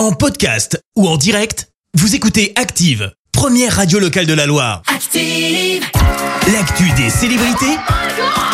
En 0.00 0.12
podcast 0.12 0.82
ou 0.96 1.06
en 1.06 1.18
direct, 1.18 1.68
vous 1.92 2.14
écoutez 2.14 2.54
Active, 2.56 3.12
première 3.32 3.76
radio 3.76 3.98
locale 3.98 4.24
de 4.24 4.32
la 4.32 4.46
Loire. 4.46 4.80
Active. 4.86 5.84
L'actu 6.50 6.90
des 6.92 7.10
célébrités, 7.10 7.76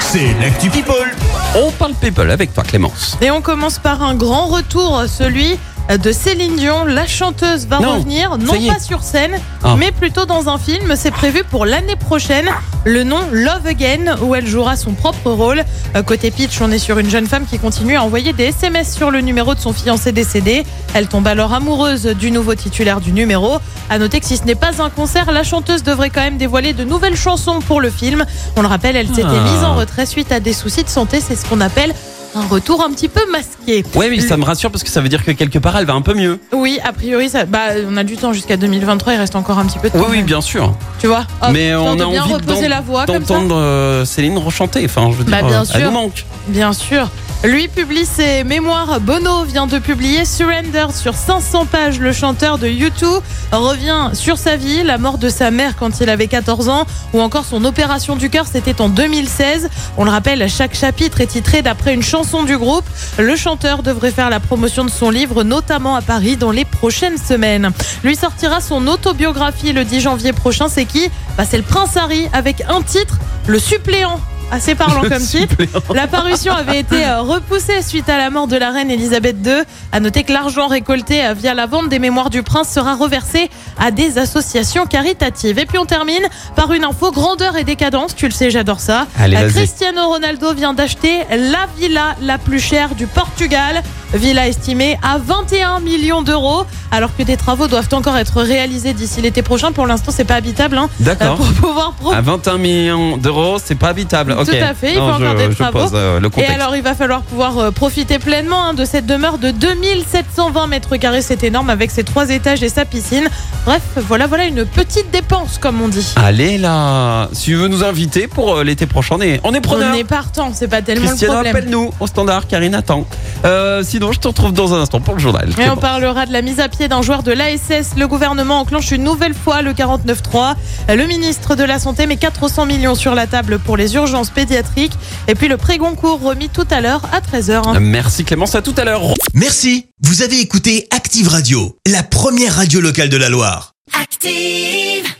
c'est 0.00 0.34
l'actu 0.40 0.70
People. 0.70 1.10
On 1.56 1.72
parle 1.72 1.94
people 1.94 2.30
avec 2.30 2.54
toi 2.54 2.62
Clémence. 2.62 3.18
Et 3.20 3.32
on 3.32 3.42
commence 3.42 3.80
par 3.80 4.04
un 4.04 4.14
grand 4.14 4.46
retour, 4.46 5.02
celui 5.08 5.58
de 6.02 6.12
Céline 6.12 6.56
Dion. 6.56 6.84
La 6.84 7.06
chanteuse 7.06 7.66
va 7.66 7.80
Non, 7.80 7.94
revenir, 7.96 8.38
non 8.38 8.54
pas 8.68 8.78
sur 8.78 9.02
scène, 9.02 9.36
Ah. 9.62 9.74
mais 9.78 9.92
plutôt 9.92 10.24
dans 10.26 10.48
un 10.48 10.58
film. 10.58 10.94
C'est 10.96 11.10
prévu 11.10 11.42
pour 11.44 11.66
l'année 11.66 11.96
prochaine. 11.96 12.48
Le 12.84 13.04
nom 13.04 13.20
Love 13.30 13.66
Again, 13.66 14.16
où 14.22 14.34
elle 14.34 14.46
jouera 14.46 14.76
son 14.76 14.92
propre 14.92 15.30
rôle. 15.30 15.64
Euh, 15.94 16.02
Côté 16.02 16.30
pitch, 16.30 16.60
on 16.60 16.70
est 16.72 16.78
sur 16.78 16.98
une 16.98 17.08
jeune 17.08 17.26
femme 17.26 17.44
qui 17.48 17.58
continue 17.58 17.96
à 17.96 18.02
envoyer 18.02 18.32
des 18.32 18.44
SMS 18.46 18.92
sur 18.94 19.10
le 19.10 19.20
numéro 19.20 19.54
de 19.54 19.60
son 19.60 19.72
fiancé 19.72 20.10
décédé. 20.12 20.64
Elle 20.94 21.06
tombe 21.06 21.26
alors 21.28 21.52
amoureuse 21.52 22.06
du 22.06 22.30
nouveau 22.30 22.54
titulaire 22.54 23.00
du 23.00 23.12
numéro. 23.12 23.58
À 23.88 23.98
noter 23.98 24.18
que 24.20 24.26
si 24.26 24.36
ce 24.36 24.44
n'est 24.44 24.54
pas 24.56 24.82
un 24.82 24.90
concert, 24.90 25.30
la 25.30 25.42
chanteuse 25.44 25.82
devrait 25.84 26.10
quand 26.10 26.22
même 26.22 26.38
dévoiler 26.38 26.72
de 26.72 26.82
nouvelles 26.84 27.16
chansons 27.16 27.60
pour 27.60 27.80
le 27.80 27.90
film. 27.90 28.24
On 28.56 28.62
le 28.62 28.68
rappelle, 28.68 28.96
elle 28.96 29.08
s'était 29.08 29.22
Ah. 29.24 29.52
mise 29.54 29.62
en 29.64 29.74
retrait 29.76 30.06
suite 30.06 30.32
à 30.32 30.40
des 30.40 30.52
soucis 30.52 30.82
de 30.82 30.88
santé. 30.88 31.20
C'est 31.20 31.36
ce 31.36 31.46
qu'on 31.46 31.60
appelle 31.60 31.94
un 32.34 32.46
retour 32.46 32.82
un 32.82 32.90
petit 32.90 33.08
peu 33.08 33.20
masqué. 33.30 33.84
Ouais, 33.94 34.08
mais 34.10 34.20
ça 34.20 34.36
me 34.36 34.44
rassure 34.44 34.70
parce 34.70 34.82
que 34.82 34.90
ça 34.90 35.00
veut 35.00 35.08
dire 35.08 35.24
que 35.24 35.30
quelque 35.32 35.58
part 35.58 35.76
elle 35.76 35.84
va 35.86 35.92
un 35.94 36.02
peu 36.02 36.14
mieux. 36.14 36.38
Oui, 36.52 36.78
a 36.84 36.92
priori, 36.92 37.28
ça, 37.28 37.44
bah, 37.44 37.58
on 37.88 37.96
a 37.96 38.04
du 38.04 38.16
temps 38.16 38.32
jusqu'à 38.32 38.56
2023, 38.56 39.12
il 39.14 39.18
reste 39.18 39.36
encore 39.36 39.58
un 39.58 39.66
petit 39.66 39.78
peu 39.78 39.88
de 39.88 39.92
temps. 39.94 40.00
Oui, 40.08 40.18
oui, 40.18 40.22
bien 40.22 40.40
sûr. 40.40 40.74
Tu 40.98 41.06
vois? 41.06 41.24
Hop, 41.42 41.50
mais 41.52 41.74
on 41.74 41.92
a 41.92 41.96
bien 41.96 42.22
envie 42.22 42.32
reposer 42.34 42.62
d'en- 42.62 42.68
la 42.68 42.80
voix 42.80 43.04
comme 43.06 43.24
ça. 43.24 43.34
d'entendre 43.34 43.56
euh, 43.56 44.04
Céline 44.04 44.38
rechanter. 44.38 44.84
Enfin, 44.84 45.08
je 45.10 45.16
veux 45.16 45.24
dire, 45.24 45.32
Bah, 45.40 45.46
bien 45.46 45.60
euh, 45.62 45.64
elle 45.74 45.80
sûr. 45.80 45.90
nous 45.90 45.98
manque. 45.98 46.24
Bien 46.48 46.72
sûr. 46.72 47.08
Lui 47.44 47.66
publie 47.66 48.06
ses 48.06 48.44
mémoires. 48.44 49.00
Bono 49.00 49.42
vient 49.42 49.66
de 49.66 49.80
publier 49.80 50.24
Surrender 50.24 50.86
sur 50.94 51.14
500 51.14 51.66
pages. 51.66 51.98
Le 51.98 52.12
chanteur 52.12 52.56
de 52.56 52.68
U2 52.68 53.20
revient 53.50 54.10
sur 54.12 54.38
sa 54.38 54.56
vie, 54.56 54.84
la 54.84 54.96
mort 54.96 55.18
de 55.18 55.28
sa 55.28 55.50
mère 55.50 55.74
quand 55.76 56.00
il 56.00 56.08
avait 56.08 56.28
14 56.28 56.68
ans, 56.68 56.86
ou 57.12 57.20
encore 57.20 57.44
son 57.44 57.64
opération 57.64 58.14
du 58.14 58.30
cœur, 58.30 58.46
c'était 58.46 58.80
en 58.80 58.88
2016. 58.88 59.70
On 59.98 60.04
le 60.04 60.10
rappelle, 60.12 60.48
chaque 60.48 60.76
chapitre 60.76 61.20
est 61.20 61.26
titré 61.26 61.62
d'après 61.62 61.94
une 61.94 62.02
chanson 62.04 62.44
du 62.44 62.56
groupe. 62.56 62.84
Le 63.18 63.34
chanteur 63.34 63.82
devrait 63.82 64.12
faire 64.12 64.30
la 64.30 64.38
promotion 64.38 64.84
de 64.84 64.90
son 64.90 65.10
livre, 65.10 65.42
notamment 65.42 65.96
à 65.96 66.00
Paris, 66.00 66.36
dans 66.36 66.52
les 66.52 66.64
prochaines 66.64 67.18
semaines. 67.18 67.72
Lui 68.04 68.14
sortira 68.14 68.60
son 68.60 68.86
autobiographie 68.86 69.72
le 69.72 69.84
10 69.84 70.00
janvier 70.00 70.32
prochain. 70.32 70.68
C'est 70.68 70.84
qui? 70.84 71.10
Bah, 71.36 71.44
C'est 71.44 71.56
le 71.56 71.64
Prince 71.64 71.96
Harry 71.96 72.28
avec 72.32 72.62
un 72.68 72.82
titre, 72.82 73.18
Le 73.48 73.58
suppléant. 73.58 74.20
Assez 74.52 74.74
parlant 74.74 75.00
comme 75.08 75.22
titre. 75.24 75.56
La 75.94 76.06
parution 76.06 76.52
avait 76.52 76.78
été 76.80 77.06
euh, 77.06 77.22
repoussée 77.22 77.80
suite 77.80 78.08
à 78.10 78.18
la 78.18 78.28
mort 78.28 78.46
de 78.46 78.56
la 78.56 78.70
reine 78.70 78.90
Elisabeth 78.90 79.36
II. 79.44 79.62
À 79.92 79.98
noter 79.98 80.24
que 80.24 80.32
l'argent 80.32 80.66
récolté 80.68 81.24
euh, 81.24 81.32
via 81.32 81.54
la 81.54 81.64
vente 81.66 81.88
des 81.88 81.98
mémoires 81.98 82.28
du 82.28 82.42
prince 82.42 82.68
sera 82.68 82.94
reversé 82.94 83.50
à 83.78 83.90
des 83.90 84.18
associations 84.18 84.84
caritatives. 84.86 85.58
Et 85.58 85.64
puis 85.64 85.78
on 85.78 85.86
termine 85.86 86.22
par 86.54 86.72
une 86.74 86.84
info 86.84 87.10
grandeur 87.10 87.56
et 87.56 87.64
décadence. 87.64 88.14
Tu 88.14 88.26
le 88.26 88.32
sais, 88.32 88.50
j'adore 88.50 88.80
ça. 88.80 89.06
Allez, 89.18 89.36
Euh. 89.38 89.48
Cristiano 89.48 90.06
Ronaldo 90.08 90.52
vient 90.52 90.74
d'acheter 90.74 91.20
la 91.30 91.66
villa 91.78 92.14
la 92.20 92.36
plus 92.36 92.60
chère 92.60 92.94
du 92.94 93.06
Portugal. 93.06 93.82
Villa 94.14 94.46
estimée 94.48 94.98
à 95.02 95.18
21 95.18 95.80
millions 95.80 96.22
d'euros. 96.22 96.64
Alors 96.90 97.16
que 97.16 97.22
des 97.22 97.38
travaux 97.38 97.68
doivent 97.68 97.88
encore 97.92 98.18
être 98.18 98.42
réalisés 98.42 98.92
d'ici 98.92 99.22
l'été 99.22 99.40
prochain. 99.42 99.72
Pour 99.72 99.86
l'instant, 99.86 100.12
c'est 100.14 100.24
pas 100.26 100.34
habitable. 100.34 100.76
hein. 100.76 100.90
D'accord. 101.00 101.36
Pour 101.36 101.46
pouvoir 101.52 101.92
profiter 101.92 102.18
À 102.18 102.20
21 102.20 102.58
millions 102.58 103.16
d'euros, 103.16 103.56
c'est 103.64 103.74
pas 103.76 103.88
habitable. 103.88 104.32
Ok. 104.38 104.46
Tout 104.46 104.56
à 104.62 104.74
fait, 104.74 104.92
il 104.92 104.98
Non, 104.98 105.08
faut 105.08 105.14
encore 105.22 105.38
je, 105.38 105.46
des 105.46 105.52
je 105.52 105.56
travaux. 105.58 105.78
pose 105.80 105.90
euh, 105.94 106.20
le 106.20 106.28
Et 106.36 106.44
alors, 106.46 106.76
il 106.76 106.82
va 106.82 106.94
falloir 106.94 107.22
pouvoir 107.22 107.58
euh, 107.58 107.70
profiter 107.70 108.18
pleinement 108.18 108.66
hein, 108.68 108.74
de 108.74 108.84
cette 108.84 109.06
demeure 109.06 109.38
de 109.38 109.50
2720 109.50 110.66
mètres 110.66 110.96
carrés. 110.98 111.22
C'est 111.22 111.42
énorme 111.44 111.70
avec 111.70 111.90
ses 111.90 112.04
trois 112.04 112.28
étages 112.28 112.62
et 112.62 112.68
sa 112.68 112.84
piscine. 112.84 113.28
Bref, 113.64 113.80
voilà, 114.08 114.26
voilà 114.26 114.44
une 114.44 114.66
petite 114.66 115.10
dépense, 115.10 115.56
comme 115.58 115.80
on 115.80 115.88
dit. 115.88 116.12
Allez 116.16 116.58
là, 116.58 117.28
si 117.32 117.44
tu 117.44 117.54
veux 117.54 117.68
nous 117.68 117.84
inviter 117.84 118.26
pour 118.26 118.56
euh, 118.56 118.64
l'été 118.64 118.84
prochain, 118.86 119.16
on 119.18 119.22
est, 119.22 119.40
on 119.44 119.54
est 119.54 119.60
preneur. 119.62 119.92
On 119.94 119.96
est 119.96 120.04
partant, 120.04 120.52
c'est 120.54 120.68
pas 120.68 120.82
tellement 120.82 121.06
Christiane, 121.06 121.30
le 121.30 121.34
problème. 121.36 121.56
appelle-nous 121.56 121.90
au 122.00 122.06
standard, 122.06 122.46
Karine 122.46 122.74
attend. 122.74 123.06
Euh, 123.44 123.82
sinon, 123.84 124.12
je 124.12 124.20
te 124.20 124.28
retrouve 124.28 124.52
dans 124.52 124.74
un 124.74 124.80
instant 124.80 125.00
pour 125.00 125.14
le 125.14 125.20
journal. 125.20 125.50
Et 125.58 125.68
on 125.68 125.76
parlera 125.76 126.26
de 126.26 126.32
la 126.32 126.42
mise 126.42 126.60
à 126.60 126.68
pied 126.68 126.88
d'un 126.88 127.02
joueur 127.02 127.22
de 127.22 127.32
l'ASS. 127.32 127.96
Le 127.96 128.06
gouvernement 128.06 128.60
enclenche 128.60 128.90
une 128.92 129.04
nouvelle 129.04 129.34
fois 129.34 129.62
le 129.62 129.72
49.3. 129.72 130.54
Le 130.88 131.06
ministre 131.06 131.56
de 131.56 131.64
la 131.64 131.78
Santé 131.78 132.06
met 132.06 132.16
400 132.16 132.66
millions 132.66 132.94
sur 132.94 133.14
la 133.14 133.26
table 133.26 133.58
pour 133.58 133.76
les 133.76 133.94
urgences 133.94 134.30
pédiatriques. 134.30 134.92
Et 135.28 135.34
puis 135.34 135.48
le 135.48 135.56
pré 135.56 135.78
Goncourt 135.78 136.20
remis 136.20 136.48
tout 136.48 136.66
à 136.70 136.80
l'heure 136.80 137.02
à 137.12 137.20
13h. 137.20 137.78
Merci 137.80 138.24
Clémence, 138.24 138.54
à 138.54 138.62
tout 138.62 138.74
à 138.76 138.84
l'heure. 138.84 139.02
Merci, 139.34 139.86
vous 140.02 140.22
avez 140.22 140.40
écouté 140.40 140.86
Active 140.90 141.28
Radio, 141.28 141.76
la 141.86 142.02
première 142.02 142.56
radio 142.56 142.80
locale 142.80 143.08
de 143.08 143.16
la 143.16 143.28
Loire. 143.28 143.72
Active. 144.00 145.12